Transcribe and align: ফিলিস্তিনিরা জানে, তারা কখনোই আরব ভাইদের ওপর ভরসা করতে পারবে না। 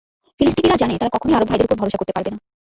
ফিলিস্তিনিরা 0.39 0.79
জানে, 0.81 0.93
তারা 0.97 1.13
কখনোই 1.15 1.35
আরব 1.35 1.47
ভাইদের 1.49 1.67
ওপর 1.67 1.79
ভরসা 1.81 1.99
করতে 1.99 2.15
পারবে 2.15 2.29
না। 2.31 2.37